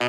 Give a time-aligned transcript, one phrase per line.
[0.00, 0.08] Hola,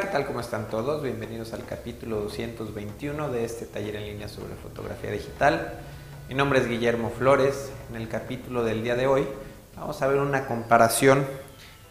[0.00, 0.26] ¿qué tal?
[0.26, 1.02] ¿Cómo están todos?
[1.02, 5.78] Bienvenidos al capítulo 221 de este taller en línea sobre fotografía digital.
[6.28, 7.72] Mi nombre es Guillermo Flores.
[7.88, 9.26] En el capítulo del día de hoy
[9.76, 11.24] vamos a ver una comparación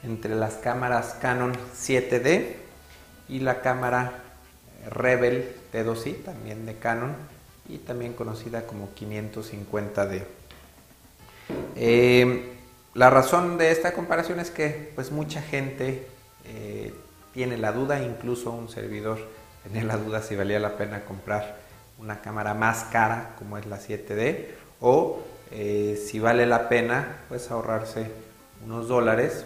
[0.03, 2.68] entre las cámaras Canon 7D
[3.29, 4.23] y la cámara
[4.89, 7.15] Rebel T2i, también de Canon
[7.67, 10.23] y también conocida como 550D.
[11.75, 12.53] Eh,
[12.95, 16.07] la razón de esta comparación es que pues mucha gente
[16.45, 16.93] eh,
[17.33, 19.19] tiene la duda, incluso un servidor
[19.63, 21.57] tenía la duda si valía la pena comprar
[21.99, 24.47] una cámara más cara como es la 7D
[24.79, 28.09] o eh, si vale la pena pues ahorrarse
[28.65, 29.45] unos dólares,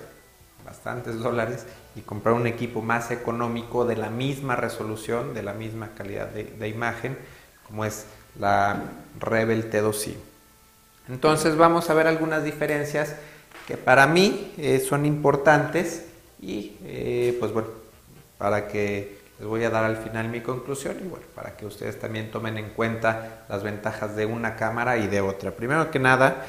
[0.66, 1.66] bastantes dólares
[1.96, 6.68] y comprar un equipo más económico de la misma resolución, de la misma calidad de,
[6.68, 7.18] imagen
[7.68, 8.06] como es
[8.40, 8.82] la
[9.20, 10.16] Rebel T2i.
[11.10, 13.16] Entonces vamos a ver algunas diferencias
[13.68, 16.06] que para mí eh, son importantes
[16.42, 17.70] y eh, pues bueno,
[18.38, 22.00] para que les voy a dar al final mi conclusión y bueno, para que ustedes
[22.00, 25.52] también tomen en cuenta las ventajas de una cámara y de otra.
[25.52, 26.46] Primero que nada,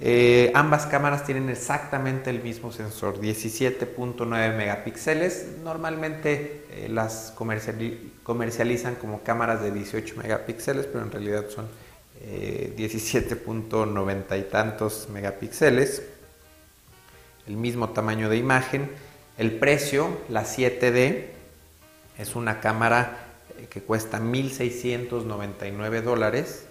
[0.00, 5.58] eh, ambas cámaras tienen exactamente el mismo sensor, 17.9 megapíxeles.
[5.62, 7.32] Normalmente eh, las
[8.24, 11.68] comercializan como cámaras de 18 megapíxeles, pero en realidad son
[12.24, 16.02] 17.90 y tantos megapíxeles
[17.46, 18.90] el mismo tamaño de imagen.
[19.36, 21.26] El precio, la 7D,
[22.18, 23.26] es una cámara
[23.58, 26.66] eh, que cuesta 1.699 dólares,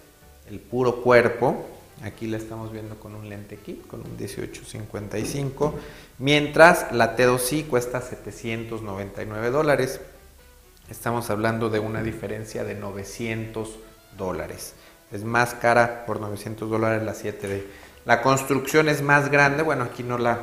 [0.48, 1.66] el puro cuerpo.
[2.02, 5.74] Aquí la estamos viendo con un lente kit, con un 1855,
[6.18, 10.00] mientras la T2i cuesta 799 dólares.
[10.90, 13.78] Estamos hablando de una diferencia de 900
[14.18, 14.74] dólares.
[15.12, 17.62] Es más cara por 900 dólares la 7D.
[18.04, 20.40] La construcción es más grande, bueno, aquí no la,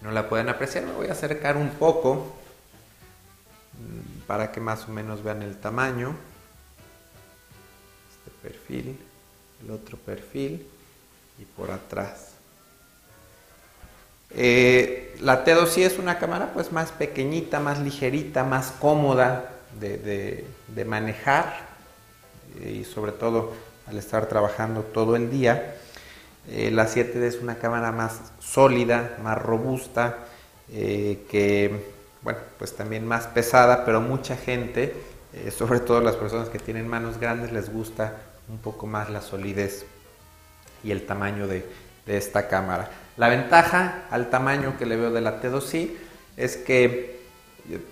[0.00, 2.34] no la pueden apreciar, me voy a acercar un poco
[3.74, 6.16] mm, para que más o menos vean el tamaño.
[8.10, 8.98] Este perfil,
[9.64, 10.66] el otro perfil
[11.38, 12.32] y por atrás.
[14.34, 20.84] Eh, la T2i es una cámara pues más pequeñita, más ligerita, más cómoda de, de
[20.84, 21.54] manejar
[22.60, 23.52] eh, y sobre todo
[23.86, 25.76] al estar trabajando todo el día.
[26.48, 30.18] Eh, la 7D es una cámara más sólida, más robusta,
[30.72, 31.84] que,
[32.22, 34.94] bueno, pues también más pesada, pero mucha gente,
[35.54, 38.16] sobre todo las personas que tienen manos grandes, les gusta
[38.48, 39.84] un poco más la solidez
[40.84, 41.66] y el tamaño de,
[42.06, 42.90] de esta cámara.
[43.16, 45.90] La ventaja al tamaño que le veo de la T2i
[46.36, 47.22] es que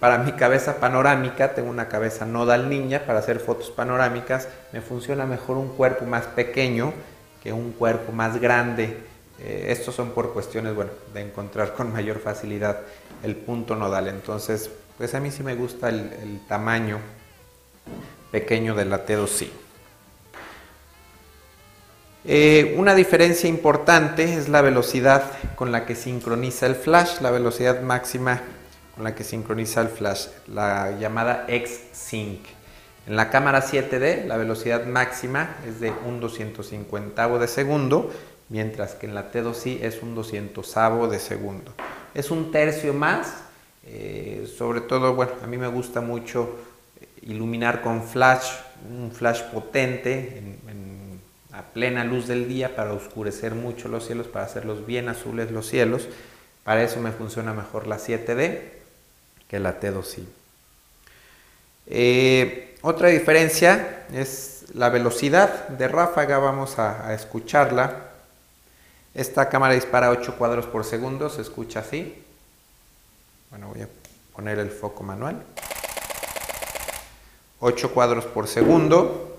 [0.01, 5.27] para mi cabeza panorámica, tengo una cabeza nodal niña para hacer fotos panorámicas, me funciona
[5.27, 6.93] mejor un cuerpo más pequeño
[7.43, 8.99] que un cuerpo más grande.
[9.39, 12.81] Eh, estos son por cuestiones, bueno, de encontrar con mayor facilidad
[13.23, 14.09] el punto nodal.
[14.09, 16.99] Entonces, pues a mí sí me gusta el, tamaño
[18.33, 19.49] pequeño del la T2i.
[22.27, 25.25] Eh, una diferencia importante es la velocidad
[25.57, 28.43] con la que sincroniza el flash, la velocidad máxima
[28.95, 32.41] con la que sincroniza el flash, la llamada X-Sync.
[33.07, 38.11] En la cámara 7D la velocidad máxima es de un 250 de segundo,
[38.51, 40.75] mientras que en la T2i es un 200
[41.11, 41.73] de segundo.
[42.13, 43.45] Es un tercio más,
[43.87, 46.55] eh, sobre todo, bueno, a mí me gusta mucho
[47.23, 48.51] iluminar con flash,
[48.91, 50.59] un flash potente
[51.61, 55.69] a plena luz del día para oscurecer mucho los cielos, para hacerlos bien azules los
[55.69, 56.09] cielos.
[56.65, 58.61] Para eso me funciona mejor la 7D
[59.47, 60.25] que la T2i.
[61.87, 68.09] Eh, otra diferencia es la velocidad de ráfaga, vamos a, escucharla.
[69.15, 72.25] Esta cámara dispara 8 cuadros por segundo, se escucha así.
[73.51, 73.89] Bueno, voy a
[74.35, 75.43] poner el foco manual.
[77.59, 79.30] 8 cuadros por segundo.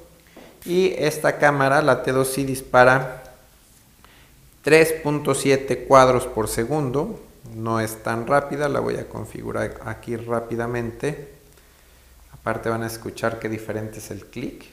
[0.66, 3.24] Y esta cámara, la T2i, dispara
[4.64, 7.20] 3.7 cuadros por segundo.
[7.56, 11.34] No es tan rápida, la voy a configurar aquí rápidamente.
[12.32, 14.66] Aparte van a escuchar qué diferente es el clic.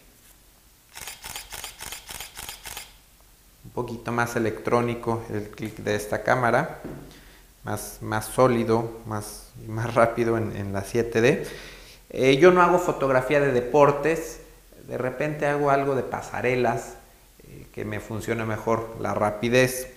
[3.64, 6.81] Un poquito más electrónico el clic de esta cámara.
[7.64, 11.46] Más, más sólido, más, más rápido en, la 7D.
[12.11, 14.41] Eh, yo no hago fotografía de deportes.
[14.88, 16.94] De repente hago algo de pasarelas.
[17.49, 19.88] Eh, que me funciona mejor la rapidez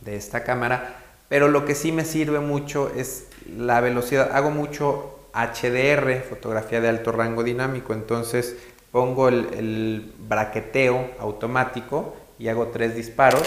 [0.00, 0.96] de esta cámara.
[1.28, 3.26] Pero lo que sí me sirve mucho es
[3.56, 4.30] la velocidad.
[4.32, 7.92] Hago mucho HDR, fotografía de alto rango dinámico.
[7.92, 8.56] Entonces
[8.90, 13.46] pongo el, braqueteo automático y hago tres disparos.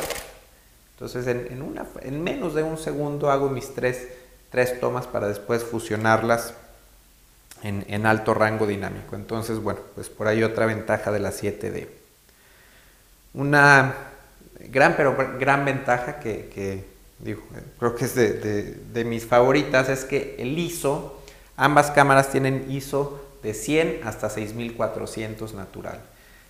[0.94, 4.10] Entonces en, en menos de un segundo hago mis tres,
[4.52, 6.54] tres tomas para después fusionarlas
[7.64, 9.16] en, alto rango dinámico.
[9.16, 11.88] Entonces, bueno, pues por ahí otra ventaja de la 7D.
[13.34, 13.96] Una
[14.60, 16.86] gran, pero gran ventaja que,
[17.20, 17.42] digo,
[17.78, 21.22] creo que es de, mis favoritas es que el ISO,
[21.56, 26.02] ambas cámaras tienen ISO de 100 hasta 6400 natural.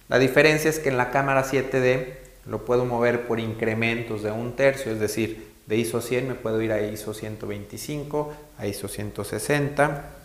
[0.08, 2.14] La diferencia es que en la cámara 7D
[2.48, 6.60] lo puedo mover por incrementos de un tercio, es decir, de ISO 100 me puedo
[6.64, 10.19] ir a ISO 125, a ISO 160,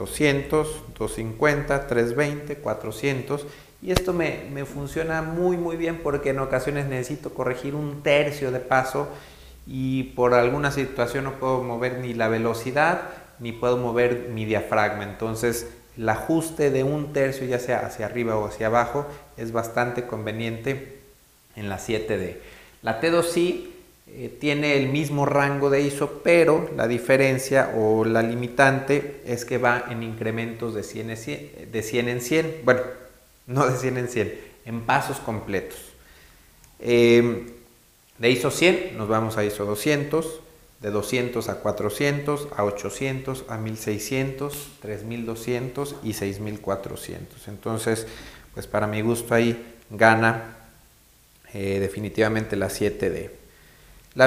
[0.00, 3.46] 200, 250, 320, 400
[3.82, 8.60] y esto me, funciona muy muy bien porque en ocasiones necesito corregir un tercio de
[8.60, 9.08] paso
[9.66, 13.02] y por alguna situación no puedo mover ni la velocidad
[13.40, 15.04] ni puedo mover mi diafragma.
[15.04, 15.68] Entonces
[15.98, 19.06] el ajuste de un tercio ya sea hacia arriba o hacia abajo
[19.36, 21.00] es bastante conveniente
[21.56, 22.36] en la 7D.
[22.82, 23.68] La T2i
[24.06, 29.58] eh, tiene el mismo rango de ISO, pero la diferencia o la limitante es que
[29.58, 31.72] va en incrementos de 100 en 100.
[31.72, 32.60] De 100, en 100.
[32.64, 32.80] Bueno,
[33.46, 35.78] no de 100 en 100, en pasos completos.
[36.80, 37.46] Em,
[38.18, 40.40] de ISO 100 nos vamos a ISO 200,
[40.80, 47.48] de 200 a 400, a 800, a 1600, 3200 y 6400.
[47.48, 48.06] Entonces,
[48.54, 50.56] pues para mi gusto ahí gana
[51.52, 53.39] eh, definitivamente la 7D.
[54.14, 54.26] La,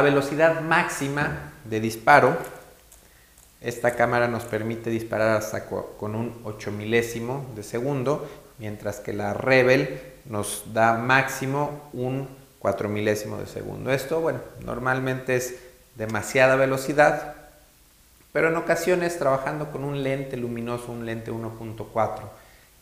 [0.00, 2.36] velocidad máxima de disparo,
[3.60, 8.26] esta cámara nos permite disparar hasta con un 8 milésimo de segundo
[8.58, 12.28] mientras que la Rebel nos da máximo un
[12.60, 13.92] 4 milésimo de segundo.
[13.92, 15.56] Esto, bueno, normalmente es
[15.96, 17.34] demasiada velocidad,
[18.32, 22.20] pero en ocasiones trabajando con un lente luminoso, un lente 1.4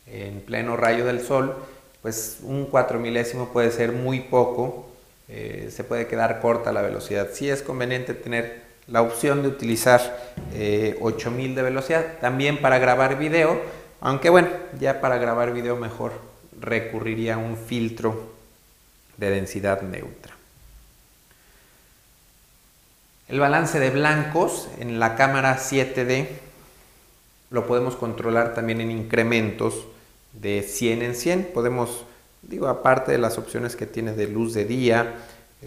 [0.05, 1.55] en pleno rayo del sol,
[2.01, 4.90] pues un 4 milésimo puede ser muy poco,
[5.31, 7.29] eh, se puede quedar corta la velocidad.
[7.33, 10.01] Sí es conveniente tener la opción de utilizar
[10.99, 13.61] 8000 eh, de velocidad, también para grabar video,
[14.01, 14.49] aunque bueno,
[14.79, 16.11] ya para grabar video mejor
[16.59, 18.33] recurriría a un filtro
[19.17, 20.35] de densidad neutra.
[23.29, 26.27] El balance de blancos en la cámara 7D
[27.49, 29.85] lo podemos controlar también en incrementos
[30.33, 31.51] de 100 en 100.
[31.53, 32.03] Podemos,
[32.41, 35.15] digo, aparte de las opciones que tiene de luz de día,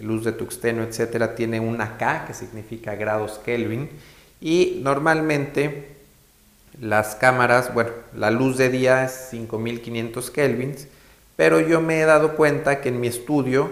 [0.01, 3.89] luz de tuxteno, etcétera, tiene una K que significa grados Kelvin
[4.41, 5.95] y normalmente
[6.81, 10.87] las cámaras, bueno, la luz de día es 5500 kelvins,
[11.35, 13.69] pero yo me he dado cuenta que en mi estudio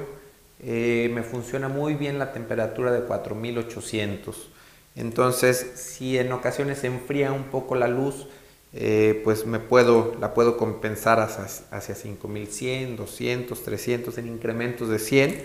[0.62, 4.50] eh, me funciona muy bien la temperatura de 4800.
[4.96, 8.28] Entonces, si en ocasiones se enfría un poco la luz,
[8.74, 15.00] eh, pues me puedo, la puedo compensar hacia, hacia 5100, 200, 300 en incrementos de
[15.00, 15.44] 100.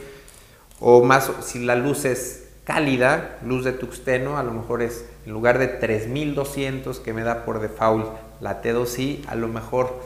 [0.80, 5.32] O más, si la luz es cálida, luz de tuxteno, a lo mejor es en
[5.32, 8.06] lugar de 3200 que me da por default
[8.40, 10.00] la T2i, a lo mejor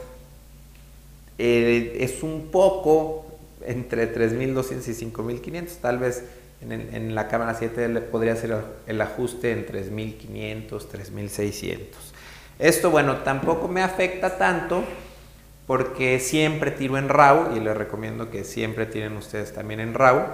[1.37, 3.25] eh, es un poco
[3.65, 6.23] entre 3200 y 5500, tal vez
[6.61, 12.12] en, la cámara 7 le podría ser el ajuste en 3500, 3600.
[12.59, 14.83] Esto, bueno, tampoco me afecta tanto
[15.67, 20.25] porque siempre tiro en RAW y les recomiendo que siempre tiren ustedes también en RAW.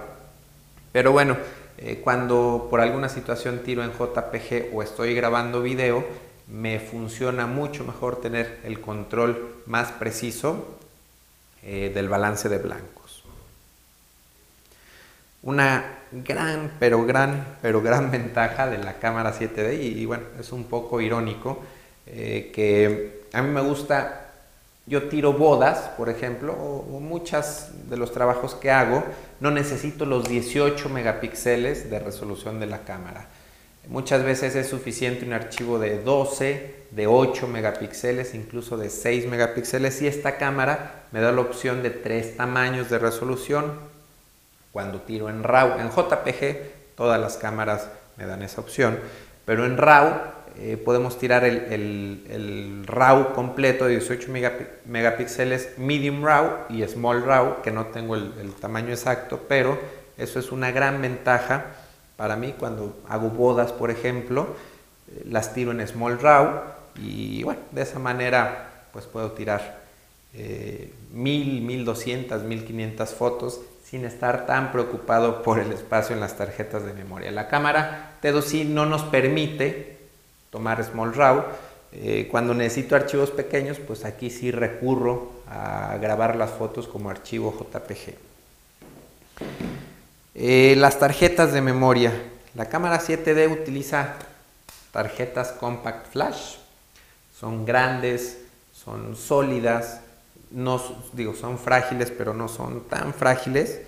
[0.91, 1.37] Pero bueno,
[1.77, 6.03] eh, cuando por alguna situación tiro en JPG o estoy grabando video,
[6.47, 10.77] me funciona mucho mejor tener el control más preciso
[11.63, 13.23] eh, del balance de blancos.
[15.41, 20.65] Una gran, pero gran, pero gran ventaja de la cámara 7D y, bueno, es un
[20.65, 21.59] poco irónico
[22.09, 24.19] eh, que a mí me gusta
[24.89, 29.03] yo tiro bodas, por ejemplo, o, muchas de los trabajos que hago,
[29.39, 33.27] no necesito los 18 megapíxeles de resolución de la cámara.
[33.87, 40.01] Muchas veces es suficiente un archivo de 12, de 8 megapíxeles, incluso de 6 megapíxeles
[40.01, 43.73] y esta cámara me da la opción de tres tamaños de resolución
[44.71, 45.79] cuando tiro en RAW.
[45.79, 48.99] En JPG todas las cámaras me dan esa opción,
[49.45, 54.31] pero en RAW eh, podemos tirar el, RAW completo de 18
[54.85, 59.77] megapíxeles, medium RAW y small RAW, que no tengo el, tamaño exacto, pero
[60.17, 61.65] eso es una gran ventaja
[62.17, 64.55] para mí cuando hago bodas, por ejemplo,
[65.11, 66.61] eh, las tiro en small RAW
[66.95, 69.79] y bueno, de esa manera pues puedo tirar
[70.33, 76.85] eh, 1000, 1200, 1500 fotos sin estar tan preocupado por el espacio en las tarjetas
[76.85, 77.31] de memoria.
[77.31, 79.98] La cámara T2i no nos permite
[80.49, 81.43] tomar Small RAW.
[81.91, 87.51] Eh, cuando necesito archivos pequeños, pues aquí sí recurro a grabar las fotos como archivo
[87.57, 88.15] JPG.
[90.35, 92.13] Eh, las tarjetas de memoria.
[92.55, 94.15] La cámara 7D utiliza
[94.91, 96.57] tarjetas Compact Flash.
[97.37, 98.39] Son grandes,
[98.73, 100.01] son sólidas,
[100.51, 100.81] no
[101.13, 103.81] digo, son frágiles, pero no son tan frágiles.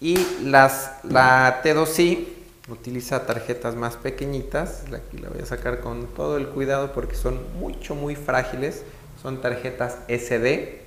[0.00, 2.39] Y las, la T2i
[2.70, 4.84] utiliza tarjetas más pequeñitas.
[4.92, 8.82] Aquí la voy a sacar con todo el cuidado porque son mucho, muy frágiles.
[9.22, 10.80] Son tarjetas SD,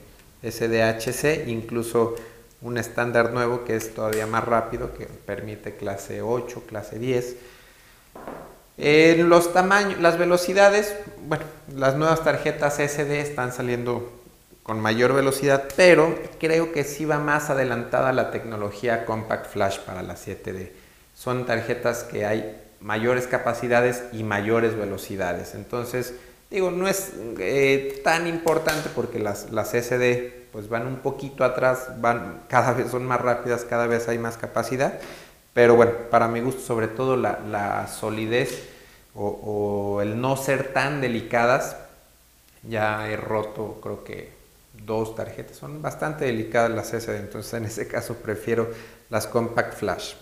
[0.43, 2.15] SDHC, incluso
[2.61, 7.35] un estándar nuevo que es todavía más rápido, que permite clase 8, clase 10.
[8.77, 10.95] En los tamaños, las velocidades,
[11.27, 11.43] bueno,
[11.75, 14.11] las nuevas tarjetas SD están saliendo
[14.63, 20.01] con mayor velocidad, pero creo que sí va más adelantada la tecnología Compact Flash para
[20.01, 20.82] la 7D.
[21.23, 25.55] Son tarjetas que hay mayores capacidades y mayores velocidades.
[25.55, 26.15] Entonces,
[26.51, 32.01] digo, no es eh, tan importante porque las, las SD pues van un poquito atrás,
[32.01, 34.99] van cada vez son más rápidas, cada vez hay más capacidad.
[35.53, 38.67] Pero bueno, para mi gusto, sobre todo la, solidez
[39.15, 41.77] o, o, el no ser tan delicadas,
[42.63, 44.29] ya he roto creo que
[44.85, 45.55] dos tarjetas.
[45.55, 48.69] Son bastante delicadas las SD, entonces en ese caso prefiero
[49.09, 50.15] las Compact Flash.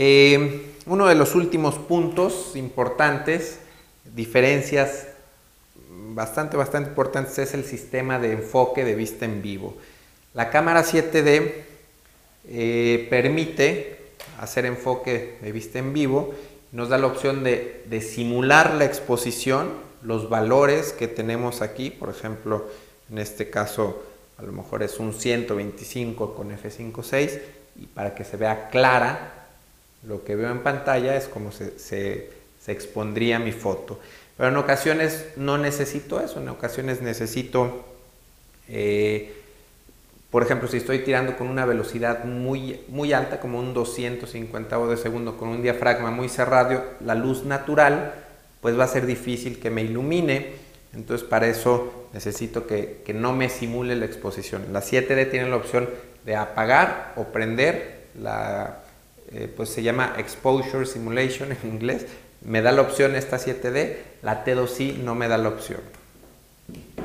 [0.00, 3.58] Eh, uno de los últimos puntos importantes,
[4.14, 5.08] diferencias
[6.14, 9.76] bastante, bastante importantes, es el sistema de enfoque de vista en vivo.
[10.34, 11.52] La cámara 7D
[12.46, 13.98] eh, permite
[14.38, 16.32] hacer enfoque de vista en vivo,
[16.70, 22.08] nos da la opción de, de simular la exposición, los valores que tenemos aquí, por
[22.08, 22.68] ejemplo,
[23.10, 24.00] en este caso,
[24.36, 27.40] a lo mejor es un 125 con F5.6
[27.80, 29.37] y para que se vea clara
[30.06, 32.30] lo que veo en pantalla es como se, se,
[32.66, 33.98] expondría mi foto.
[34.36, 37.84] Pero en ocasiones no necesito eso, en ocasiones necesito,
[38.68, 39.34] eh,
[40.30, 44.96] por ejemplo, si estoy tirando con una velocidad muy, muy alta, como un 250 de
[44.98, 48.14] segundo, con un diafragma muy cerrado, la luz natural,
[48.60, 53.48] pues va a ser difícil que me ilumine entonces para eso necesito que, no me
[53.48, 54.72] simule la exposición.
[54.72, 55.88] La 7D tiene la opción
[56.24, 58.78] de apagar o prender, la,
[59.32, 62.06] eh, pues se llama Exposure Simulation en inglés.
[62.42, 65.80] Me da la opción esta 7D, la T2i no me da la opción.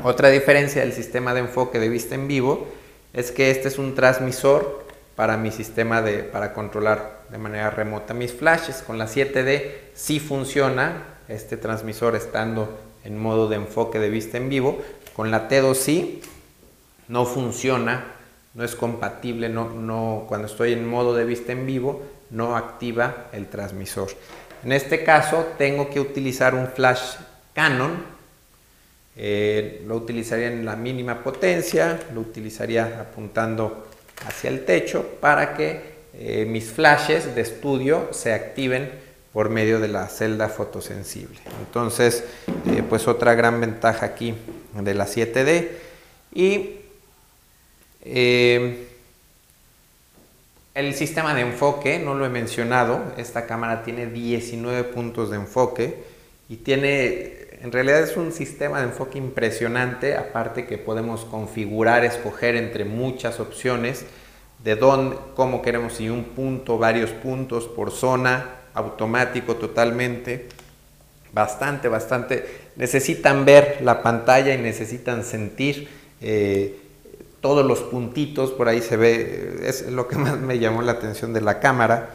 [0.04, 2.68] Otra diferencia del sistema de enfoque de vista en vivo
[3.14, 8.14] es que este es un transmisor para mi sistema de, para controlar de manera remota
[8.14, 8.82] mis flashes.
[8.82, 14.50] Con la 7D sí funciona este transmisor estando en modo de enfoque de vista en
[14.50, 14.82] vivo.
[15.16, 16.22] Con la T2i
[17.08, 18.06] no funciona,
[18.54, 23.28] no es compatible, no, no, cuando estoy en modo de vista en vivo no activa
[23.32, 24.10] el transmisor.
[24.64, 27.16] En este caso tengo que utilizar un flash
[27.54, 28.04] Canon,
[29.16, 33.88] eh, lo utilizaría en la mínima potencia, lo utilizaría apuntando
[34.26, 38.92] hacia el techo para que eh, mis flashes de estudio se activen
[39.32, 41.40] por medio de la celda fotosensible.
[41.66, 42.24] Entonces,
[42.68, 44.36] eh, pues otra gran ventaja aquí
[44.74, 45.70] de la 7D.
[46.34, 46.83] Y
[48.04, 48.88] eh,
[50.76, 56.04] el sistema de enfoque, no lo he mencionado, esta cámara tiene 19 puntos de enfoque
[56.50, 62.56] y tiene, en realidad es un sistema de enfoque impresionante, aparte que podemos configurar, escoger
[62.56, 64.06] entre muchas opciones
[64.64, 70.48] de dónde, cómo queremos, si un punto, varios puntos por zona, automático totalmente.
[71.34, 72.46] Bastante, bastante.
[72.76, 75.90] Necesitan ver la pantalla y necesitan sentir
[76.22, 76.80] eh,
[77.44, 78.50] todos los puntitos.
[78.50, 82.10] Por ahí se ve, es lo que más me llamó la atención de la cámara.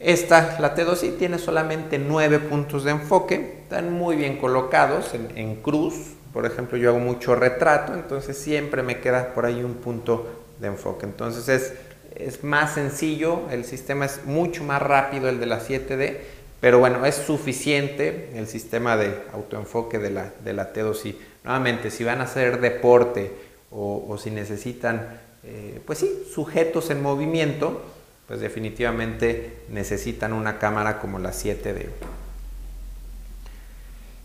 [0.00, 3.58] Esta, la T2i, tiene solamente nueve puntos de enfoque.
[3.64, 6.14] Están muy bien colocados en, en cruz.
[6.32, 10.26] Por ejemplo, yo hago mucho retrato, entonces siempre me queda por ahí un punto
[10.58, 11.04] de enfoque.
[11.04, 11.72] Entonces es
[12.14, 16.18] es más sencillo, el sistema es mucho más rápido el de la 7D,
[16.60, 21.16] pero bueno, es suficiente el sistema de autoenfoque de la, de la T2i.
[21.42, 23.32] Nuevamente, si van a hacer deporte
[23.76, 27.82] o, si necesitan, eh, pues sí, sujetos en movimiento,
[28.28, 31.86] pues definitivamente necesitan una cámara como la 7D.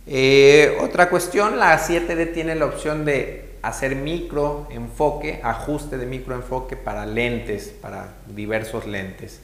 [0.08, 7.06] Eh, otra cuestión, la 7D tiene la opción de hacer microenfoque, ajuste de microenfoque para
[7.06, 9.42] lentes, para diversos lentes.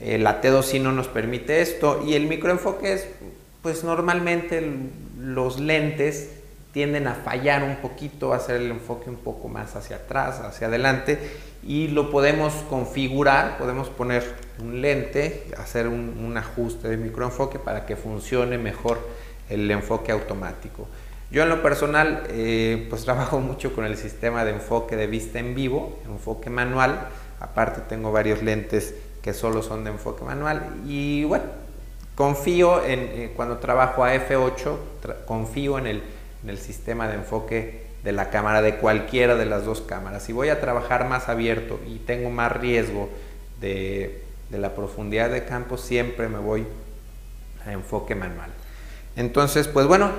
[0.00, 3.06] Eh, la T2i no nos permite esto y el microenfoque es,
[3.62, 4.62] pues normalmente
[5.18, 6.30] los lentes
[6.74, 10.66] tienden a fallar un poquito, a hacer el enfoque un poco más hacia atrás, hacia
[10.66, 11.20] adelante
[11.62, 14.24] y lo podemos configurar, podemos poner
[14.58, 18.98] un lente, hacer un, ajuste de microenfoque para que funcione mejor
[19.48, 20.88] el enfoque automático.
[21.30, 25.38] Yo en lo personal eh, pues trabajo mucho con el sistema de enfoque de vista
[25.38, 27.06] en vivo, enfoque manual,
[27.38, 31.44] aparte tengo varios lentes que solo son de enfoque manual y bueno,
[32.16, 34.76] confío en eh, cuando trabajo a F8,
[35.24, 36.02] confío en el
[36.44, 40.22] en el sistema de enfoque de la cámara, de cualquiera de las dos cámaras.
[40.22, 43.08] Si voy a trabajar más abierto y tengo más riesgo
[43.60, 46.64] de, la profundidad de campo, siempre me voy
[47.66, 48.50] a enfoque manual.
[49.16, 50.10] Entonces, pues bueno,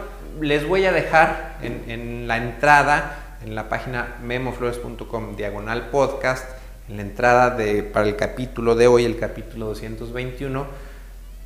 [0.41, 6.49] les voy a dejar en, la entrada, en la página memoflores.com diagonal podcast,
[6.89, 10.65] en la entrada de, para el capítulo de hoy, el capítulo 221,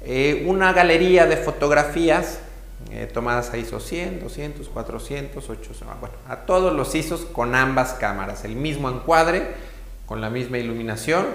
[0.01, 2.39] eh, una galería de fotografías
[2.91, 7.93] eh, tomadas a ISO 100, 200, 400, 800, bueno, a todos los ISOs con ambas
[7.93, 9.43] cámaras, el mismo encuadre,
[10.05, 11.25] con la misma iluminación,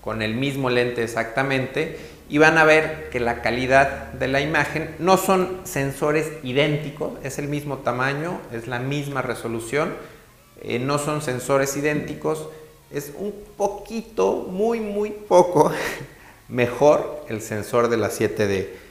[0.00, 1.98] con el mismo lente exactamente,
[2.28, 7.38] y van a ver que la calidad de la imagen no son sensores idénticos, es
[7.38, 9.94] el mismo tamaño, es la misma resolución,
[10.62, 12.48] eh, no son sensores idénticos,
[12.90, 15.70] es un poquito, muy, muy poco
[16.48, 18.85] mejor el sensor de la 7D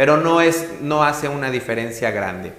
[0.00, 2.54] pero no, es, no hace una diferencia grande.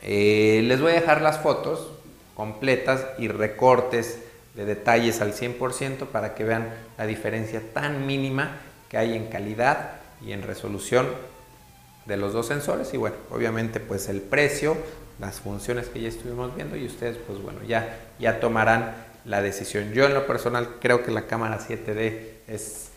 [0.00, 1.90] Eh, les voy a dejar las fotos
[2.36, 4.20] completas y recortes
[4.54, 9.94] de detalles al 100% para que vean la diferencia tan mínima que hay en calidad
[10.24, 11.08] y en resolución
[12.06, 14.76] de los dos sensores y bueno, obviamente pues el precio,
[15.18, 19.92] las funciones que ya estuvimos viendo y ustedes pues bueno, ya, ya tomarán la decisión.
[19.94, 22.91] Yo en lo personal creo que la cámara 7D es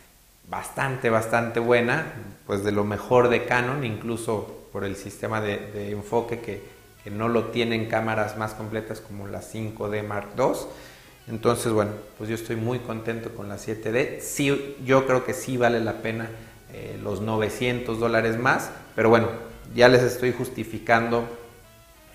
[0.50, 2.14] bastante, bastante buena,
[2.46, 6.76] pues de lo mejor de Canon, incluso por el sistema de, enfoque que,
[7.12, 10.54] no lo tienen cámaras más completas como la 5D Mark II.
[11.28, 14.22] Entonces, bueno, pues yo estoy muy contento con la 7D.
[14.22, 16.32] Sí, yo creo que sí vale la pena
[16.74, 19.28] eh, los 900 dólares más, pero bueno,
[19.76, 21.30] ya les estoy justificando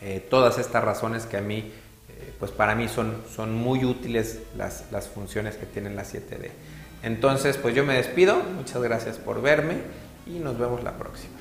[0.01, 1.73] eh, todas estas razones que a mí,
[2.09, 6.51] eh, pues para mí son, son muy útiles las, las funciones que tiene la 7D.
[7.03, 8.43] Entonces, pues yo me despido.
[8.57, 9.79] Muchas gracias por verme
[10.27, 11.40] y nos vemos la próxima.